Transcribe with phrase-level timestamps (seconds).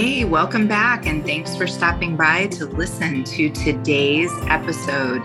[0.00, 5.20] Hey, welcome back, and thanks for stopping by to listen to today's episode.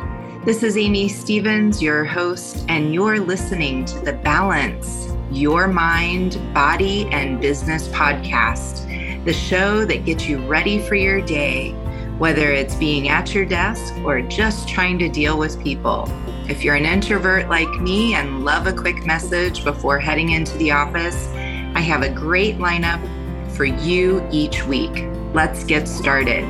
[0.45, 7.07] This is Amy Stevens, your host, and you're listening to the Balance Your Mind, Body,
[7.11, 11.73] and Business podcast, the show that gets you ready for your day,
[12.17, 16.11] whether it's being at your desk or just trying to deal with people.
[16.49, 20.71] If you're an introvert like me and love a quick message before heading into the
[20.71, 21.27] office,
[21.75, 22.99] I have a great lineup
[23.55, 25.05] for you each week.
[25.33, 26.43] Let's get started.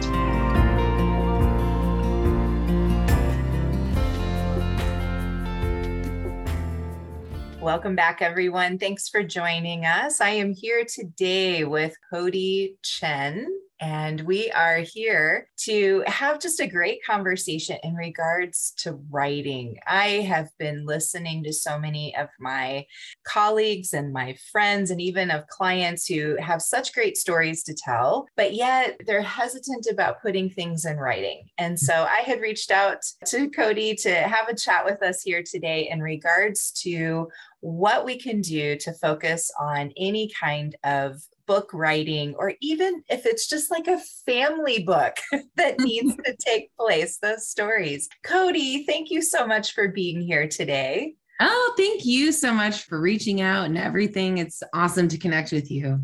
[7.62, 8.78] Welcome back, everyone.
[8.78, 10.20] Thanks for joining us.
[10.20, 13.48] I am here today with Cody Chen
[13.84, 19.76] and we are here to have just a great conversation in regards to writing.
[19.86, 22.86] I have been listening to so many of my
[23.28, 28.26] colleagues and my friends, and even of clients who have such great stories to tell,
[28.38, 31.44] but yet they're hesitant about putting things in writing.
[31.58, 35.44] And so I had reached out to Cody to have a chat with us here
[35.44, 37.28] today in regards to
[37.60, 43.26] what we can do to focus on any kind of book writing, or even if
[43.26, 45.18] it's just like a family book
[45.56, 48.08] that needs to take place, those stories.
[48.24, 51.16] Cody, thank you so much for being here today.
[51.40, 54.38] Oh, thank you so much for reaching out and everything.
[54.38, 56.00] It's awesome to connect with you.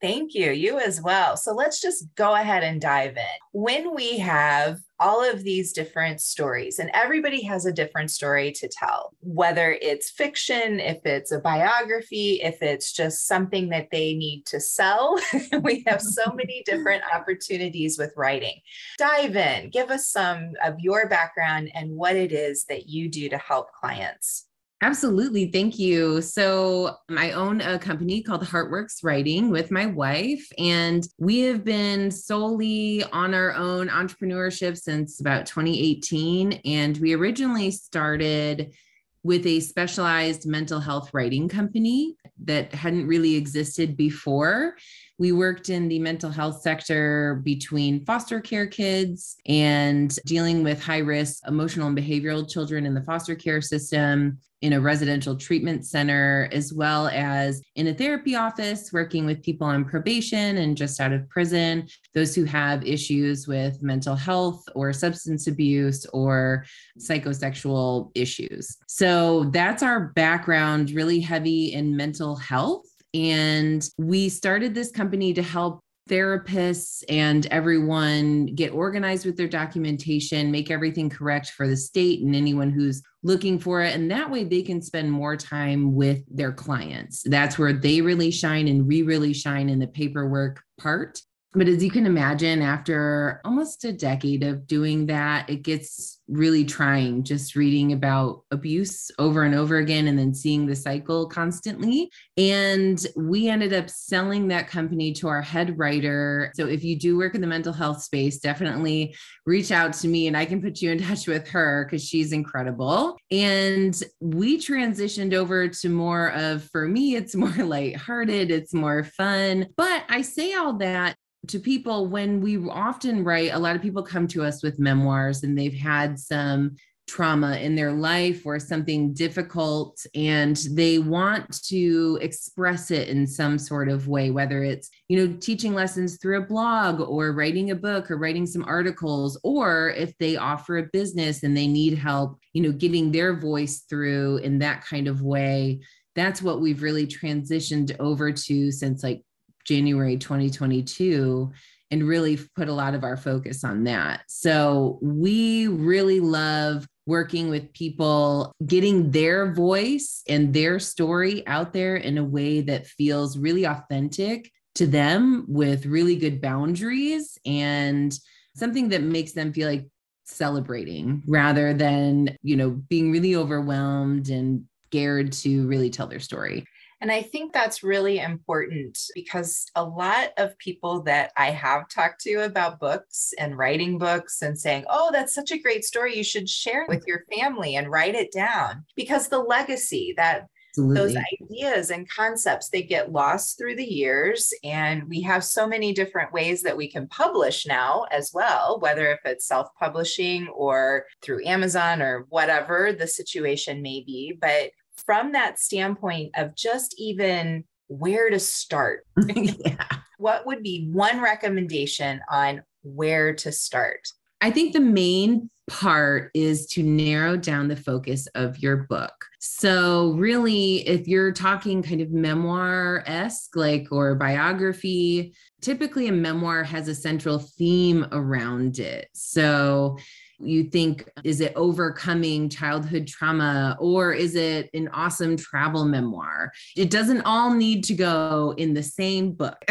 [0.00, 0.50] Thank you.
[0.50, 1.36] You as well.
[1.36, 3.24] So let's just go ahead and dive in.
[3.52, 8.68] When we have all of these different stories, and everybody has a different story to
[8.68, 14.44] tell, whether it's fiction, if it's a biography, if it's just something that they need
[14.46, 15.18] to sell,
[15.62, 18.60] we have so many different opportunities with writing.
[18.98, 23.28] Dive in, give us some of your background and what it is that you do
[23.28, 24.46] to help clients.
[24.82, 25.50] Absolutely.
[25.50, 26.20] Thank you.
[26.20, 32.10] So, I own a company called Heartworks Writing with my wife, and we have been
[32.10, 36.60] solely on our own entrepreneurship since about 2018.
[36.64, 38.74] And we originally started
[39.22, 42.14] with a specialized mental health writing company
[42.44, 44.76] that hadn't really existed before.
[45.18, 50.98] We worked in the mental health sector between foster care kids and dealing with high
[50.98, 56.48] risk emotional and behavioral children in the foster care system, in a residential treatment center,
[56.50, 61.12] as well as in a therapy office, working with people on probation and just out
[61.12, 66.64] of prison, those who have issues with mental health or substance abuse or
[66.98, 68.78] psychosexual issues.
[68.88, 72.86] So that's our background, really heavy in mental health.
[73.14, 80.50] And we started this company to help therapists and everyone get organized with their documentation,
[80.50, 83.94] make everything correct for the state and anyone who's looking for it.
[83.94, 87.22] And that way they can spend more time with their clients.
[87.24, 91.20] That's where they really shine and we really shine in the paperwork part.
[91.54, 96.64] But as you can imagine, after almost a decade of doing that, it gets really
[96.64, 102.10] trying just reading about abuse over and over again and then seeing the cycle constantly.
[102.36, 106.50] And we ended up selling that company to our head writer.
[106.54, 109.14] So if you do work in the mental health space, definitely
[109.46, 112.32] reach out to me and I can put you in touch with her because she's
[112.32, 113.16] incredible.
[113.30, 119.68] And we transitioned over to more of, for me, it's more lighthearted, it's more fun.
[119.76, 121.16] But I say all that
[121.48, 125.42] to people when we often write a lot of people come to us with memoirs
[125.42, 132.18] and they've had some trauma in their life or something difficult and they want to
[132.22, 136.46] express it in some sort of way whether it's you know teaching lessons through a
[136.46, 141.42] blog or writing a book or writing some articles or if they offer a business
[141.42, 145.80] and they need help you know getting their voice through in that kind of way.
[146.14, 149.22] That's what we've really transitioned over to since like
[149.64, 151.52] January 2022
[151.90, 154.22] and really put a lot of our focus on that.
[154.26, 161.96] So we really love working with people, getting their voice and their story out there
[161.96, 168.18] in a way that feels really authentic to them with really good boundaries and
[168.56, 169.86] something that makes them feel like
[170.24, 176.64] celebrating rather than, you know, being really overwhelmed and scared to really tell their story.
[177.04, 182.22] And I think that's really important because a lot of people that I have talked
[182.22, 186.16] to about books and writing books and saying, oh, that's such a great story.
[186.16, 190.46] You should share it with your family and write it down because the legacy that
[190.70, 190.94] Absolutely.
[190.94, 195.92] those ideas and concepts they get lost through the years and we have so many
[195.92, 201.46] different ways that we can publish now as well whether if it's self-publishing or through
[201.46, 204.72] amazon or whatever the situation may be but
[205.06, 209.06] from that standpoint of just even where to start.
[209.26, 209.86] yeah.
[210.18, 214.08] what would be one recommendation on where to start?
[214.40, 219.24] I think the main part is to narrow down the focus of your book.
[219.40, 226.62] So, really, if you're talking kind of memoir esque, like or biography, typically a memoir
[226.62, 229.08] has a central theme around it.
[229.14, 229.96] So,
[230.38, 236.52] you think is it overcoming childhood trauma or is it an awesome travel memoir?
[236.76, 239.64] It doesn't all need to go in the same book.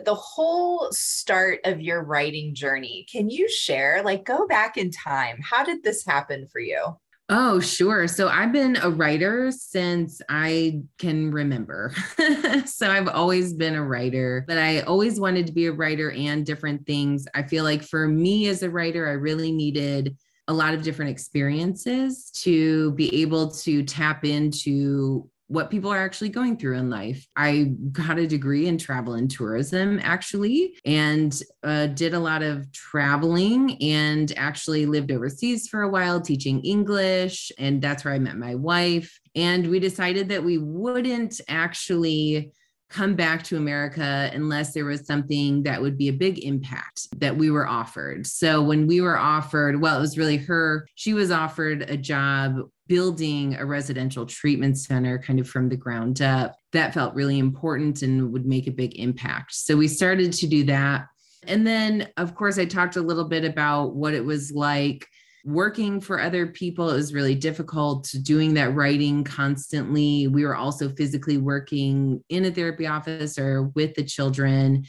[0.05, 5.39] The whole start of your writing journey, can you share, like, go back in time?
[5.41, 6.97] How did this happen for you?
[7.29, 8.09] Oh, sure.
[8.09, 11.93] So I've been a writer since I can remember.
[12.67, 16.45] so I've always been a writer, but I always wanted to be a writer and
[16.45, 17.27] different things.
[17.35, 20.17] I feel like for me as a writer, I really needed
[20.49, 26.29] a lot of different experiences to be able to tap into what people are actually
[26.29, 27.25] going through in life.
[27.37, 32.71] I got a degree in travel and tourism, actually, and uh, did a lot of
[32.73, 37.53] traveling and actually lived overseas for a while teaching English.
[37.59, 39.21] And that's where I met my wife.
[39.37, 42.53] And we decided that we wouldn't actually
[42.89, 47.37] come back to America unless there was something that would be a big impact that
[47.37, 48.27] we were offered.
[48.27, 52.57] So when we were offered, well, it was really her, she was offered a job
[52.87, 56.57] building a residential treatment center kind of from the ground up.
[56.73, 59.55] That felt really important and would make a big impact.
[59.55, 61.07] So we started to do that.
[61.49, 65.09] And then, of course, I talked a little bit about what it was like
[65.47, 71.39] working for other people is really difficult doing that writing constantly we were also physically
[71.39, 74.85] working in a therapy office or with the children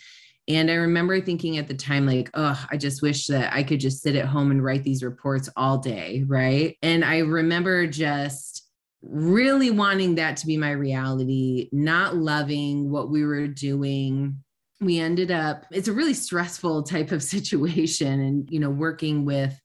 [0.49, 3.81] and I remember thinking at the time, like, oh, I just wish that I could
[3.81, 6.23] just sit at home and write these reports all day.
[6.25, 6.77] Right.
[6.81, 8.65] And I remember just
[9.01, 14.41] really wanting that to be my reality, not loving what we were doing.
[14.79, 18.21] We ended up, it's a really stressful type of situation.
[18.21, 19.59] And, you know, working with,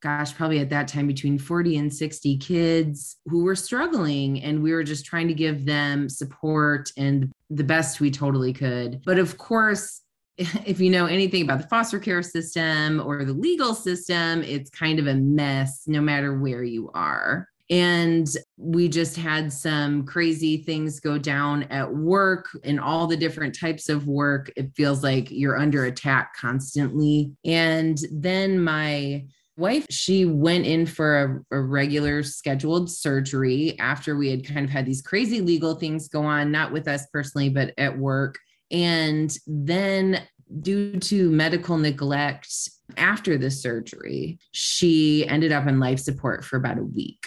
[0.00, 4.42] gosh, probably at that time between 40 and 60 kids who were struggling.
[4.42, 9.02] And we were just trying to give them support and the best we totally could.
[9.04, 10.02] But of course,
[10.36, 14.98] if you know anything about the foster care system or the legal system, it's kind
[14.98, 17.48] of a mess no matter where you are.
[17.70, 18.26] And
[18.56, 23.90] we just had some crazy things go down at work and all the different types
[23.90, 24.50] of work.
[24.56, 27.32] It feels like you're under attack constantly.
[27.44, 29.26] And then my
[29.58, 34.70] wife, she went in for a, a, regular scheduled surgery after we had kind of
[34.70, 38.38] had these crazy legal things go on, not with us personally, but at work.
[38.70, 40.22] And then,
[40.60, 42.48] due to medical neglect
[42.96, 47.26] after the surgery, she ended up in life support for about a week.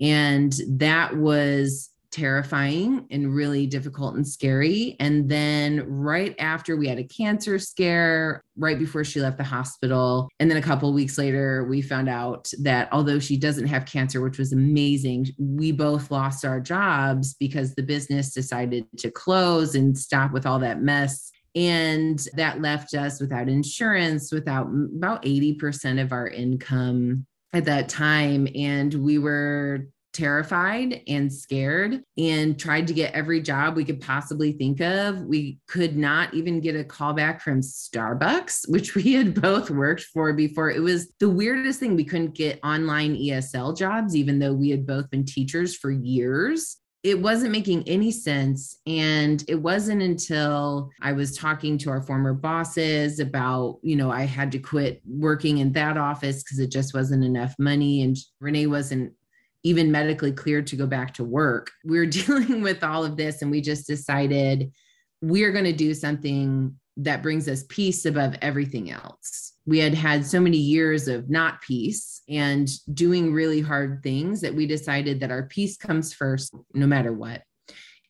[0.00, 4.96] And that was terrifying and really difficult and scary.
[5.00, 10.28] And then right after we had a cancer scare, right before she left the hospital,
[10.38, 14.20] and then a couple weeks later, we found out that although she doesn't have cancer,
[14.20, 19.96] which was amazing, we both lost our jobs because the business decided to close and
[19.96, 21.30] stop with all that mess.
[21.54, 28.46] And that left us without insurance, without about 80% of our income at that time.
[28.54, 34.52] And we were terrified and scared and tried to get every job we could possibly
[34.52, 35.22] think of.
[35.22, 40.04] We could not even get a call back from Starbucks, which we had both worked
[40.12, 40.70] for before.
[40.70, 41.96] It was the weirdest thing.
[41.96, 46.76] We couldn't get online ESL jobs, even though we had both been teachers for years.
[47.02, 48.78] It wasn't making any sense.
[48.86, 54.24] And it wasn't until I was talking to our former bosses about, you know, I
[54.24, 58.02] had to quit working in that office because it just wasn't enough money.
[58.02, 59.14] And Renee wasn't
[59.62, 61.70] even medically cleared to go back to work.
[61.84, 64.72] We we're dealing with all of this, and we just decided
[65.22, 69.54] we're going to do something that brings us peace above everything else.
[69.66, 74.54] We had had so many years of not peace and doing really hard things that
[74.54, 77.42] we decided that our peace comes first, no matter what.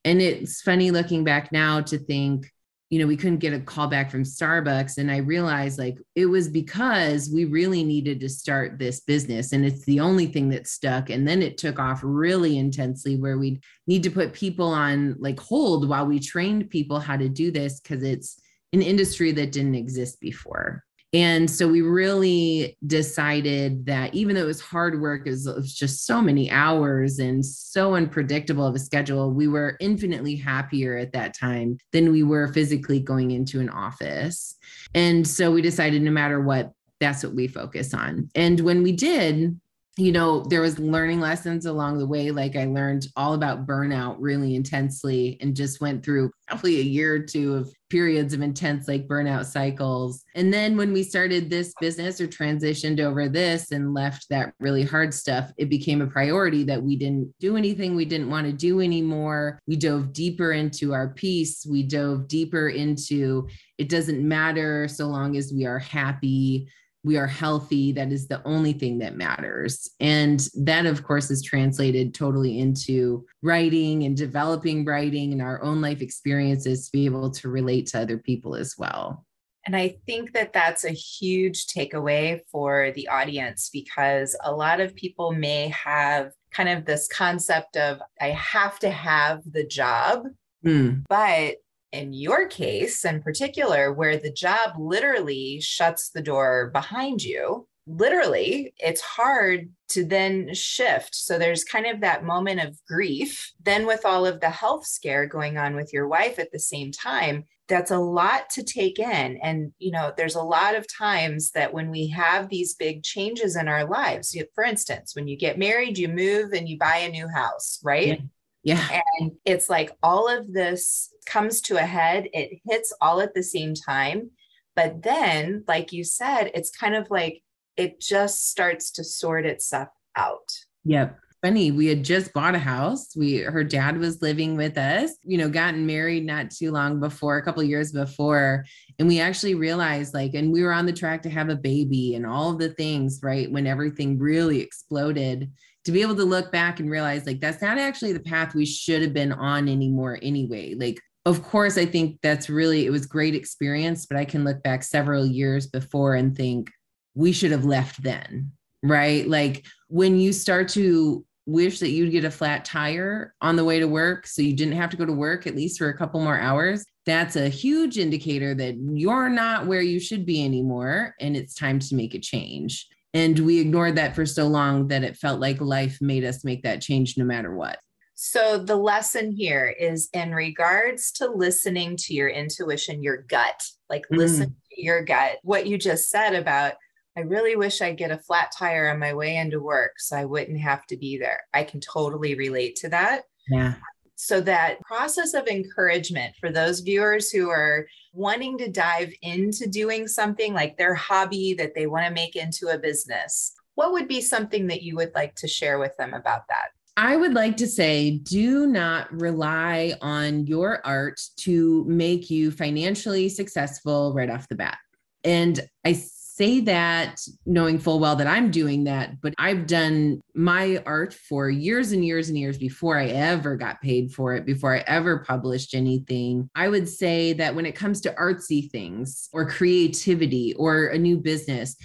[0.04, 2.50] And it's funny looking back now to think
[2.90, 4.98] you know, we couldn't get a call back from Starbucks.
[4.98, 9.52] And I realized like it was because we really needed to start this business.
[9.52, 11.08] And it's the only thing that stuck.
[11.08, 15.38] And then it took off really intensely where we need to put people on like
[15.38, 18.40] hold while we trained people how to do this because it's
[18.72, 20.84] an industry that didn't exist before.
[21.12, 25.56] And so we really decided that even though it was hard work, it was, it
[25.56, 30.96] was, just so many hours and so unpredictable of a schedule, we were infinitely happier
[30.96, 34.54] at that time than we were physically going into an office.
[34.94, 38.28] And so we decided no matter what, that's what we focus on.
[38.34, 39.58] And when we did,
[40.00, 44.16] you know there was learning lessons along the way like i learned all about burnout
[44.18, 48.88] really intensely and just went through probably a year or two of periods of intense
[48.88, 50.24] like burnout cycles.
[50.36, 54.84] And then when we started this business or transitioned over this and left that really
[54.84, 58.52] hard stuff it became a priority that we didn't do anything we didn't want to
[58.52, 59.58] do anymore.
[59.66, 61.66] We dove deeper into our peace.
[61.68, 66.68] We dove deeper into it doesn't matter so long as we are happy
[67.02, 71.42] we are healthy that is the only thing that matters and that of course is
[71.42, 77.30] translated totally into writing and developing writing and our own life experiences to be able
[77.30, 79.24] to relate to other people as well
[79.66, 84.94] and I think that that's a huge takeaway for the audience because a lot of
[84.94, 90.24] people may have kind of this concept of, I have to have the job.
[90.64, 91.04] Mm.
[91.08, 91.56] But
[91.92, 98.72] in your case in particular, where the job literally shuts the door behind you, literally,
[98.78, 101.14] it's hard to then shift.
[101.14, 103.52] So there's kind of that moment of grief.
[103.62, 106.92] Then, with all of the health scare going on with your wife at the same
[106.92, 109.38] time, that's a lot to take in.
[109.42, 113.56] And, you know, there's a lot of times that when we have these big changes
[113.56, 117.10] in our lives, for instance, when you get married, you move and you buy a
[117.10, 118.06] new house, right?
[118.08, 118.16] Yeah.
[118.62, 119.00] Yeah.
[119.18, 123.42] And it's like all of this comes to a head, it hits all at the
[123.42, 124.30] same time.
[124.76, 127.42] But then, like you said, it's kind of like
[127.76, 130.48] it just starts to sort itself out.
[130.84, 131.18] Yep.
[131.42, 131.70] funny.
[131.70, 133.16] We had just bought a house.
[133.16, 137.38] We her dad was living with us, you know, gotten married not too long before,
[137.38, 138.64] a couple years before.
[138.98, 142.14] And we actually realized like, and we were on the track to have a baby
[142.14, 143.50] and all of the things, right?
[143.50, 145.50] When everything really exploded,
[145.84, 148.66] to be able to look back and realize like that's not actually the path we
[148.66, 150.74] should have been on anymore anyway.
[150.74, 154.62] Like of course, I think that's really, it was great experience, but I can look
[154.62, 156.70] back several years before and think
[157.14, 159.28] we should have left then, right?
[159.28, 163.80] Like when you start to wish that you'd get a flat tire on the way
[163.80, 166.20] to work so you didn't have to go to work at least for a couple
[166.20, 171.36] more hours, that's a huge indicator that you're not where you should be anymore and
[171.36, 172.88] it's time to make a change.
[173.12, 176.62] And we ignored that for so long that it felt like life made us make
[176.62, 177.78] that change no matter what.
[178.22, 184.02] So, the lesson here is in regards to listening to your intuition, your gut, like
[184.12, 184.18] mm.
[184.18, 185.38] listen to your gut.
[185.42, 186.74] What you just said about,
[187.16, 190.26] I really wish I'd get a flat tire on my way into work so I
[190.26, 191.40] wouldn't have to be there.
[191.54, 193.22] I can totally relate to that.
[193.48, 193.76] Yeah.
[194.16, 200.08] So, that process of encouragement for those viewers who are wanting to dive into doing
[200.08, 204.20] something like their hobby that they want to make into a business, what would be
[204.20, 206.68] something that you would like to share with them about that?
[206.96, 213.28] I would like to say do not rely on your art to make you financially
[213.28, 214.78] successful right off the bat.
[215.24, 215.92] And I
[216.40, 221.50] say that knowing full well that I'm doing that, but I've done my art for
[221.50, 225.18] years and years and years before I ever got paid for it, before I ever
[225.18, 226.48] published anything.
[226.54, 231.18] I would say that when it comes to artsy things or creativity or a new
[231.18, 231.76] business,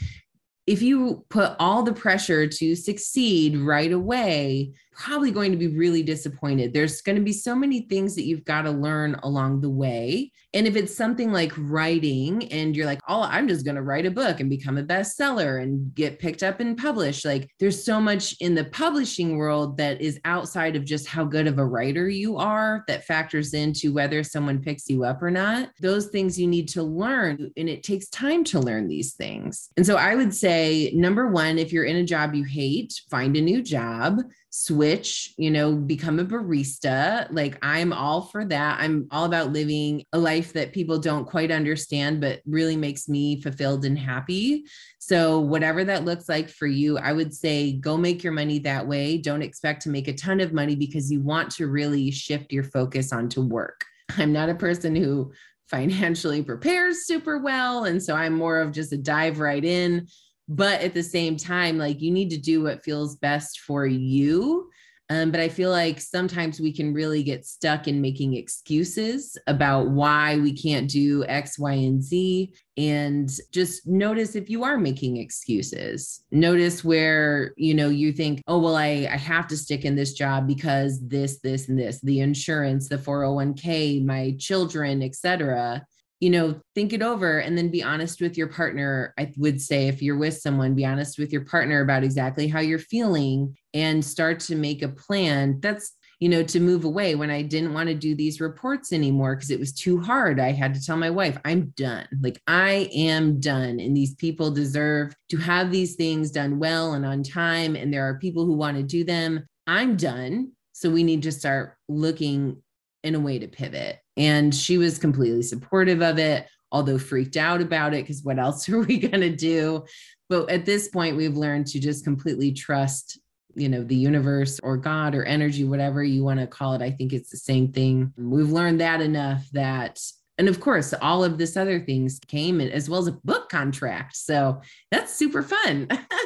[0.65, 6.01] if you put all the pressure to succeed right away, probably going to be really
[6.01, 6.73] disappointed.
[6.73, 10.31] There's going to be so many things that you've got to learn along the way.
[10.53, 14.05] And if it's something like writing and you're like, oh, I'm just going to write
[14.05, 17.99] a book and become a bestseller and get picked up and published, like there's so
[17.99, 22.07] much in the publishing world that is outside of just how good of a writer
[22.07, 25.69] you are that factors into whether someone picks you up or not.
[25.81, 29.69] Those things you need to learn, and it takes time to learn these things.
[29.75, 33.35] And so I would say, number one, if you're in a job you hate, find
[33.35, 34.21] a new job
[34.57, 37.27] switch, you know, become a barista.
[37.29, 38.79] Like I'm all for that.
[38.79, 43.41] I'm all about living a life that people don't quite understand, but really makes me
[43.41, 44.63] fulfilled and happy.
[44.97, 48.87] So, whatever that looks like for you, I would say go make your money that
[48.87, 49.17] way.
[49.17, 52.63] Don't expect to make a ton of money because you want to really shift your
[52.63, 53.83] focus onto work.
[54.17, 55.33] I'm not a person who
[55.69, 57.83] financially prepares super well.
[57.85, 60.07] And so I'm more of just a dive right in
[60.47, 64.69] but at the same time like you need to do what feels best for you
[65.09, 69.89] um, but I feel like sometimes we can really get stuck in making excuses about
[69.89, 72.53] why we can't do X, Y, and Z.
[72.75, 76.23] And just notice if you are making excuses.
[76.31, 80.13] Notice where, you know, you think, oh, well, I, I have to stick in this
[80.13, 85.85] job because this, this, and this, the insurance, the 401k, my children, etc
[86.19, 89.13] you know, think it over and then be honest with your partner.
[89.17, 92.61] I would say, if you're with someone, be honest with your partner about exactly how
[92.61, 95.59] you're feeling and start to make a plan.
[95.59, 99.35] That's, you know, to move away when I didn't want to do these reports anymore
[99.35, 100.39] because it was too hard.
[100.39, 102.07] I had to tell my wife, I'm done.
[102.21, 103.81] Like, I am done.
[103.81, 107.75] And these people deserve to have these things done well and on time.
[107.75, 109.45] And there are people who want to do them.
[109.67, 110.53] I'm done.
[110.71, 112.61] So we need to start looking
[113.03, 113.99] in a way to pivot.
[114.17, 118.67] And she was completely supportive of it, although freaked out about it because what else
[118.69, 119.85] are we going to do?
[120.29, 123.19] But at this point, we've learned to just completely trust
[123.55, 126.81] you know the universe or god or energy whatever you want to call it.
[126.81, 128.13] I think it's the same thing.
[128.17, 129.99] We've learned that enough that
[130.37, 134.17] and of course all of this other things came as well as a book contract.
[134.17, 135.87] So that's super fun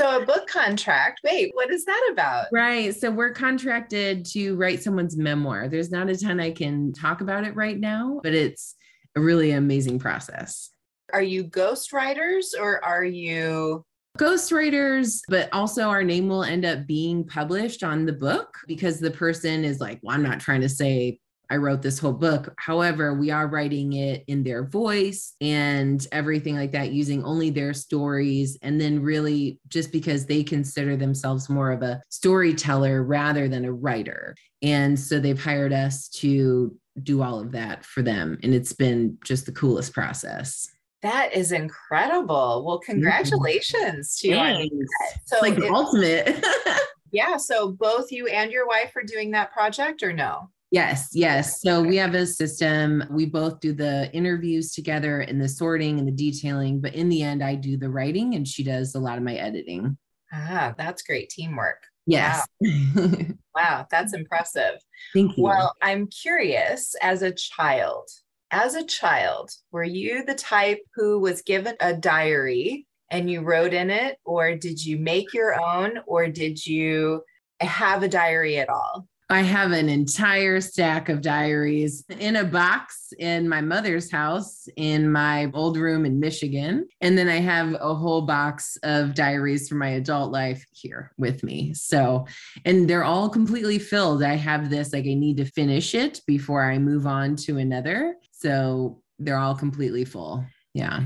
[0.00, 1.20] So a book contract.
[1.22, 2.46] Wait, what is that about?
[2.50, 2.96] Right.
[2.96, 5.68] So we're contracted to write someone's memoir.
[5.68, 8.76] There's not a ton I can talk about it right now, but it's
[9.14, 10.70] a really amazing process.
[11.12, 13.84] Are you ghostwriters or are you
[14.18, 19.10] ghostwriters, but also our name will end up being published on the book because the
[19.10, 21.18] person is like, well, I'm not trying to say
[21.50, 22.54] I wrote this whole book.
[22.58, 27.74] However, we are writing it in their voice and everything like that, using only their
[27.74, 28.56] stories.
[28.62, 33.72] And then, really, just because they consider themselves more of a storyteller rather than a
[33.72, 34.36] writer.
[34.62, 38.38] And so they've hired us to do all of that for them.
[38.42, 40.68] And it's been just the coolest process.
[41.02, 42.64] That is incredible.
[42.64, 44.86] Well, congratulations to you.
[45.24, 46.44] So like it, ultimate.
[47.10, 47.38] yeah.
[47.38, 50.50] So both you and your wife are doing that project or no?
[50.70, 51.60] Yes, yes.
[51.60, 53.02] So we have a system.
[53.10, 57.22] We both do the interviews together and the sorting and the detailing, but in the
[57.22, 59.98] end, I do the writing and she does a lot of my editing.
[60.32, 61.82] Ah, that's great teamwork.
[62.06, 62.46] Yes.
[62.60, 63.10] Wow.
[63.56, 64.74] wow, that's impressive.
[65.12, 65.42] Thank you.
[65.42, 68.08] Well, I'm curious as a child,
[68.52, 73.74] as a child, were you the type who was given a diary and you wrote
[73.74, 77.22] in it, or did you make your own, or did you
[77.60, 79.08] have a diary at all?
[79.30, 85.10] I have an entire stack of diaries in a box in my mother's house in
[85.10, 86.88] my old room in Michigan.
[87.00, 91.44] And then I have a whole box of diaries from my adult life here with
[91.44, 91.72] me.
[91.74, 92.26] So,
[92.64, 94.24] and they're all completely filled.
[94.24, 98.16] I have this, like, I need to finish it before I move on to another.
[98.32, 100.44] So they're all completely full.
[100.74, 101.04] Yeah.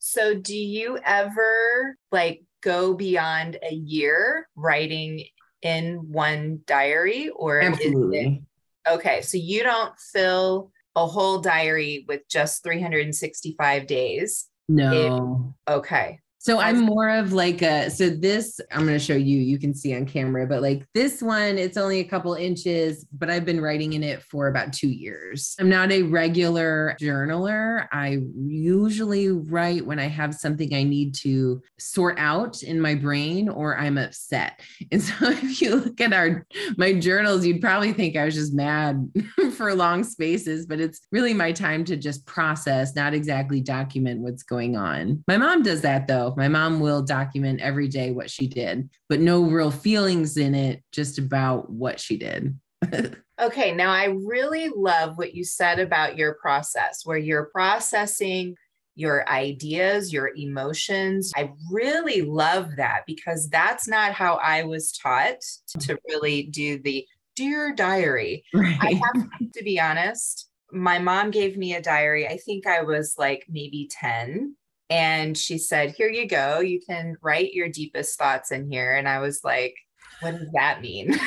[0.00, 5.24] So, do you ever like go beyond a year writing
[5.64, 8.42] in one diary or absolutely
[8.86, 14.46] it, okay so you don't fill a whole diary with just 365 days?
[14.68, 15.54] No.
[15.66, 19.38] It, okay so I'm more of like a so this I'm going to show you
[19.38, 23.30] you can see on camera but like this one it's only a couple inches but
[23.30, 25.56] I've been writing in it for about 2 years.
[25.58, 27.88] I'm not a regular journaler.
[27.92, 33.48] I usually write when I have something I need to sort out in my brain
[33.48, 34.60] or I'm upset.
[34.92, 38.52] And so if you look at our my journals you'd probably think I was just
[38.52, 39.10] mad
[39.56, 44.42] for long spaces but it's really my time to just process not exactly document what's
[44.42, 45.24] going on.
[45.26, 49.20] My mom does that though my mom will document every day what she did, but
[49.20, 52.58] no real feelings in it, just about what she did.
[53.40, 58.56] okay, now I really love what you said about your process, where you're processing
[58.96, 61.32] your ideas, your emotions.
[61.36, 65.40] I really love that because that's not how I was taught
[65.80, 68.44] to really do the dear diary.
[68.54, 68.78] Right.
[68.80, 70.48] I have to be honest.
[70.72, 72.26] My mom gave me a diary.
[72.26, 74.56] I think I was like maybe 10
[74.90, 76.60] and she said, Here you go.
[76.60, 78.94] You can write your deepest thoughts in here.
[78.94, 79.74] And I was like,
[80.20, 81.14] What does that mean?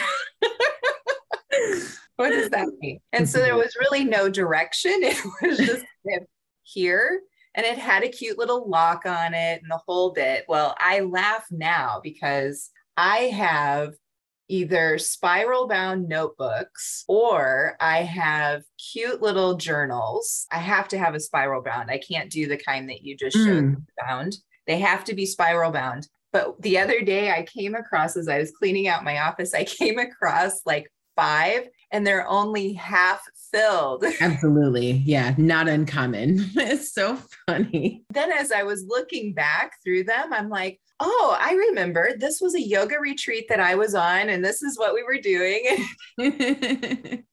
[2.15, 2.99] what does that mean?
[3.13, 3.59] And so there mm-hmm.
[3.59, 4.93] was really no direction.
[5.01, 5.85] It was just
[6.63, 7.21] here.
[7.55, 10.45] And it had a cute little lock on it and the whole bit.
[10.47, 13.93] Well, I laugh now because I have
[14.49, 20.47] either spiral bound notebooks or I have cute little journals.
[20.51, 21.91] I have to have a spiral bound.
[21.91, 23.85] I can't do the kind that you just showed mm.
[24.05, 24.37] bound.
[24.65, 26.07] They have to be spiral bound.
[26.33, 29.63] But the other day I came across as I was cleaning out my office, I
[29.65, 33.21] came across like five and they're only half
[33.51, 34.03] filled.
[34.21, 35.03] Absolutely.
[35.05, 36.39] Yeah, not uncommon.
[36.55, 38.03] it's so funny.
[38.13, 42.55] Then as I was looking back through them, I'm like, oh, I remember this was
[42.55, 45.63] a yoga retreat that I was on, and this is what we were doing.
[46.19, 47.23] so it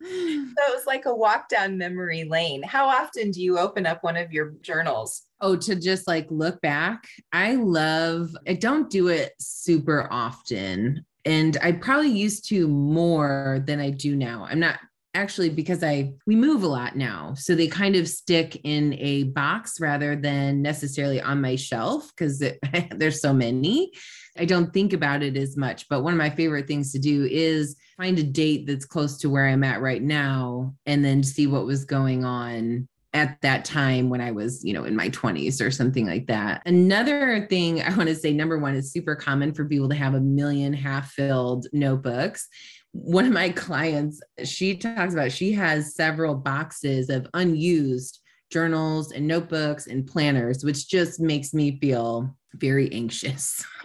[0.59, 2.62] was like a walk down memory lane.
[2.62, 5.23] How often do you open up one of your journals?
[5.40, 7.07] Oh, to just like look back.
[7.33, 11.05] I love, I don't do it super often.
[11.25, 14.47] And I probably used to more than I do now.
[14.49, 14.79] I'm not
[15.15, 17.35] actually because I we move a lot now.
[17.35, 22.43] So they kind of stick in a box rather than necessarily on my shelf because
[22.91, 23.93] there's so many.
[24.37, 27.25] I don't think about it as much, but one of my favorite things to do
[27.31, 31.47] is find a date that's close to where I'm at right now and then see
[31.47, 35.64] what was going on at that time when I was, you know, in my 20s
[35.64, 36.62] or something like that.
[36.66, 40.14] Another thing I want to say number 1 is super common for people to have
[40.14, 42.48] a million half filled notebooks
[42.94, 48.20] one of my clients, she talks about she has several boxes of unused
[48.53, 53.64] journals and notebooks and planners, which just makes me feel very anxious.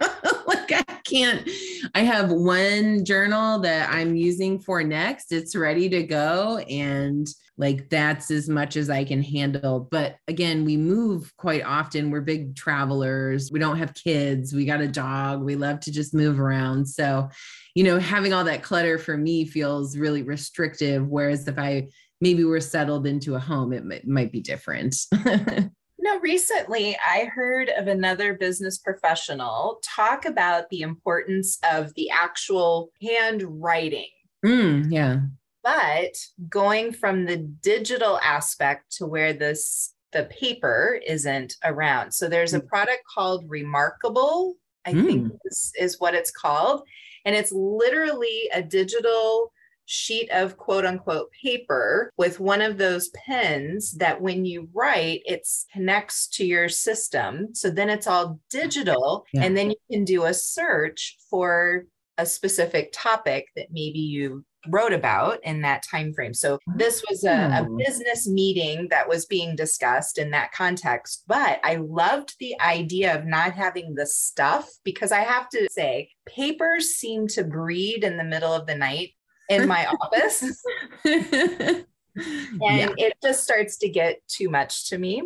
[0.70, 1.48] like I can't,
[1.94, 5.32] I have one journal that I'm using for next.
[5.32, 6.58] It's ready to go.
[6.58, 9.88] And like that's as much as I can handle.
[9.90, 12.10] But again, we move quite often.
[12.10, 13.50] We're big travelers.
[13.52, 14.54] We don't have kids.
[14.54, 15.42] We got a dog.
[15.42, 16.86] We love to just move around.
[16.88, 17.28] So
[17.74, 21.06] you know, having all that clutter for me feels really restrictive.
[21.06, 21.88] Whereas if I
[22.20, 24.96] maybe were settled into a home, it might, might be different.
[26.02, 32.90] No, recently I heard of another business professional talk about the importance of the actual
[33.02, 34.08] handwriting.
[34.44, 35.20] Mm, yeah.
[35.62, 36.14] But
[36.48, 42.12] going from the digital aspect to where this the paper isn't around.
[42.12, 42.66] So there's a mm.
[42.66, 45.06] product called Remarkable, I mm.
[45.06, 46.82] think is, is what it's called.
[47.24, 49.52] And it's literally a digital
[49.90, 55.46] sheet of quote unquote paper with one of those pens that when you write, it
[55.72, 57.48] connects to your system.
[57.54, 59.24] So then it's all digital.
[59.32, 59.42] Yeah.
[59.42, 61.84] And then you can do a search for
[62.18, 66.34] a specific topic that maybe you wrote about in that time frame.
[66.34, 67.76] So this was a, a, Oh.
[67.78, 71.24] business meeting that was being discussed in that context.
[71.26, 76.10] But I loved the idea of not having the stuff because I have to say,
[76.26, 79.12] papers seem to breed in the middle of the night
[79.50, 80.64] in my office.
[82.16, 82.88] And yeah.
[82.96, 85.22] it just starts to get too much to me.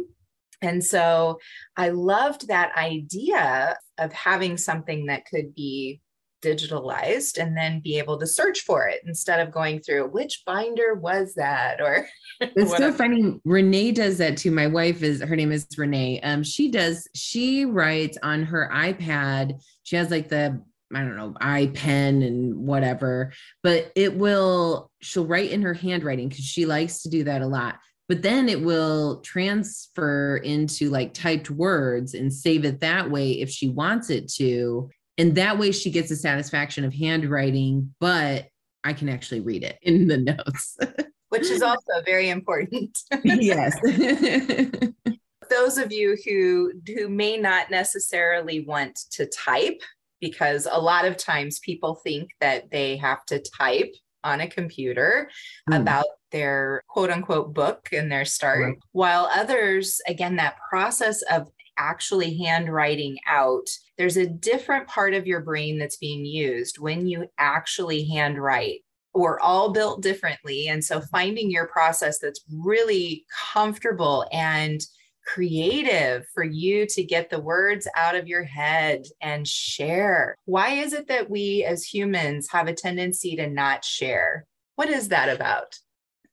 [0.60, 1.38] And so
[1.76, 6.02] I loved that idea of having something that could be
[6.42, 10.94] digitalized and then be able to search for it instead of going through which binder
[10.94, 12.06] was that or
[12.40, 13.40] It's so funny.
[13.44, 14.50] Renee does that too.
[14.50, 16.20] My wife is her name is Renee.
[16.20, 19.60] Um, she does, she writes on her iPad.
[19.84, 20.62] She has like the
[20.96, 26.44] I don't know, iPen and whatever, but it will, she'll write in her handwriting because
[26.44, 27.78] she likes to do that a lot.
[28.08, 33.48] But then it will transfer into like typed words and save it that way if
[33.48, 34.90] she wants it to.
[35.16, 38.48] And that way she gets the satisfaction of handwriting, but
[38.82, 40.76] I can actually read it in the notes.
[41.34, 42.96] which is also very important.
[43.24, 43.76] yes.
[45.50, 49.80] Those of you who who may not necessarily want to type
[50.24, 53.92] because a lot of times people think that they have to type
[54.24, 55.28] on a computer
[55.68, 55.74] Hmm.
[55.74, 58.78] about their quote unquote book and their start Right.
[58.92, 63.66] while others again that process of actually handwriting out
[63.98, 68.80] there's a different part of your brain that's being used when you actually handwrite
[69.16, 70.66] we're all built differently.
[70.66, 74.80] And so finding your process that's really comfortable and
[75.26, 80.36] creative for you to get the words out of your head and share.
[80.44, 84.46] Why is it that we as humans have a tendency to not share?
[84.76, 85.78] What is that about?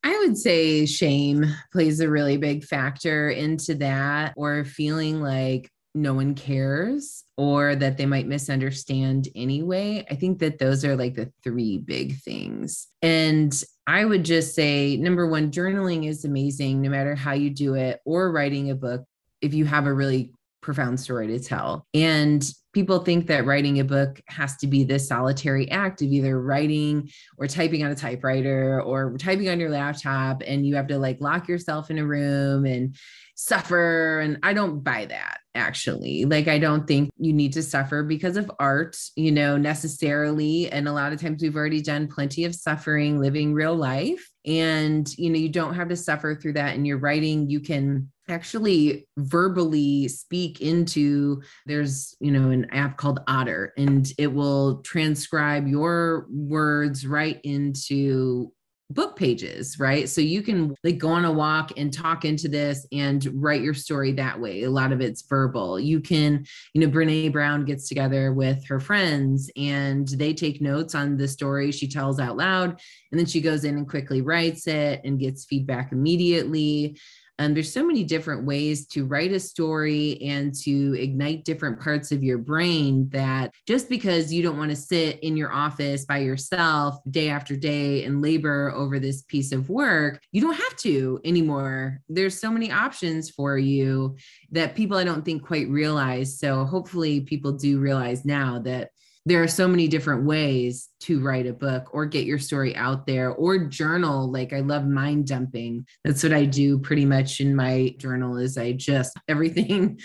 [0.03, 6.13] I would say shame plays a really big factor into that, or feeling like no
[6.13, 10.05] one cares or that they might misunderstand anyway.
[10.09, 12.87] I think that those are like the three big things.
[13.01, 13.53] And
[13.91, 17.99] I would just say number one, journaling is amazing no matter how you do it,
[18.05, 19.03] or writing a book
[19.41, 21.87] if you have a really profound story to tell.
[21.93, 26.39] And people think that writing a book has to be this solitary act of either
[26.39, 30.97] writing or typing on a typewriter or typing on your laptop and you have to
[30.97, 32.95] like lock yourself in a room and
[33.35, 34.19] suffer.
[34.19, 36.25] And I don't buy that actually.
[36.25, 40.71] Like I don't think you need to suffer because of art you know necessarily.
[40.71, 44.29] And a lot of times we've already done plenty of suffering living real life.
[44.45, 47.49] And you know you don't have to suffer through that in your writing.
[47.49, 54.27] You can actually verbally speak into there's you know an app called Otter and it
[54.27, 58.51] will transcribe your words right into
[58.89, 60.09] book pages right?
[60.09, 63.73] So you can like go on a walk and talk into this and write your
[63.73, 64.63] story that way.
[64.63, 65.79] A lot of it's verbal.
[65.79, 70.95] You can you know Brené Brown gets together with her friends and they take notes
[70.95, 72.79] on the story she tells out loud
[73.11, 76.97] and then she goes in and quickly writes it and gets feedback immediately
[77.41, 82.11] and there's so many different ways to write a story and to ignite different parts
[82.11, 86.19] of your brain that just because you don't want to sit in your office by
[86.19, 91.19] yourself day after day and labor over this piece of work, you don't have to
[91.25, 91.99] anymore.
[92.09, 94.17] There's so many options for you
[94.51, 96.37] that people I don't think quite realize.
[96.37, 98.91] So hopefully people do realize now that
[99.25, 103.05] there are so many different ways to write a book or get your story out
[103.05, 104.31] there or journal.
[104.31, 105.85] Like i love mind dumping.
[106.03, 109.99] That's what i do pretty much in my journal is i just everything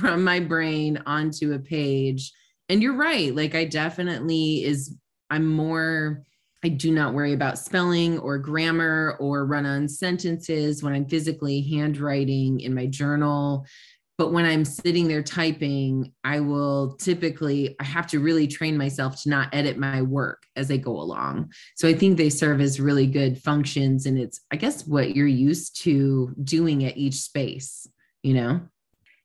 [0.00, 2.32] from my brain onto a page.
[2.68, 3.34] And you're right.
[3.34, 4.96] Like i definitely is
[5.30, 6.22] i'm more
[6.64, 11.60] I do not worry about spelling or grammar or run on sentences when I'm physically
[11.60, 13.66] handwriting in my journal
[14.18, 19.22] but when i'm sitting there typing i will typically i have to really train myself
[19.22, 22.80] to not edit my work as i go along so i think they serve as
[22.80, 27.86] really good functions and it's i guess what you're used to doing at each space
[28.22, 28.60] you know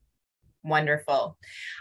[0.65, 1.37] Wonderful.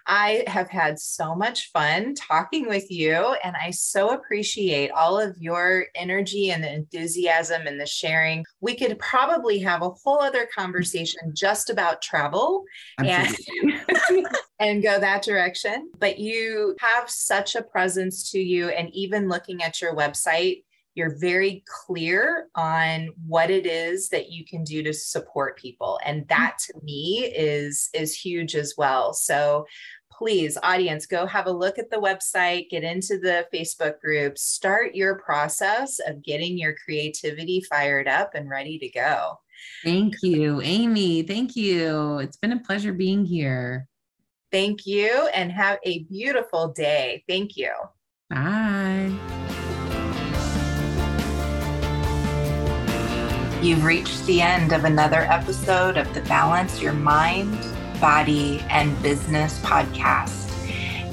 [0.07, 5.37] I have had so much fun talking with you, and I so appreciate all of
[5.39, 8.43] your energy and the enthusiasm and the sharing.
[8.59, 12.65] We could probably have a whole other conversation just about travel
[12.97, 13.33] and,
[14.69, 15.91] and go that direction.
[15.99, 20.63] But you have such a presence to you, and even looking at your website,
[20.95, 25.99] you're very clear on what it is that you can do to support people.
[26.05, 29.13] And that to me is is huge as well.
[29.13, 29.65] So
[30.11, 34.93] please audience go have a look at the website get into the facebook group start
[34.93, 39.39] your process of getting your creativity fired up and ready to go.
[39.83, 40.61] Thank you.
[40.61, 42.19] Amy thank you.
[42.19, 43.87] It's been a pleasure being here
[44.53, 47.73] thank you and have a beautiful day thank you
[48.29, 49.11] bye
[53.63, 57.57] You've reached the end of another episode of the Balance Your Mind,
[58.01, 60.49] Body, and Business podcast.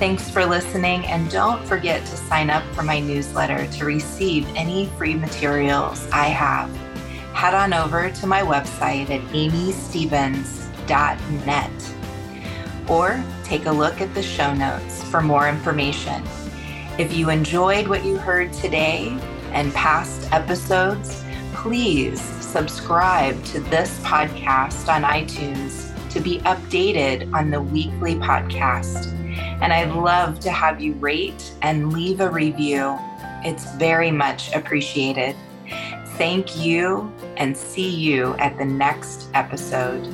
[0.01, 4.87] Thanks for listening, and don't forget to sign up for my newsletter to receive any
[4.99, 6.75] free materials I have.
[7.35, 12.00] Head on over to my website at amystevens.net
[12.91, 16.23] or take a look at the show notes for more information.
[16.99, 19.17] If you enjoyed what you heard today
[19.53, 21.25] and past episodes,
[21.55, 29.07] please subscribe to this podcast on iTunes to be updated on the weekly podcast.
[29.63, 32.99] And I'd love to have you rate and leave a review.
[33.45, 35.37] It's very much appreciated.
[36.17, 40.05] Thank you and see you at the next episode.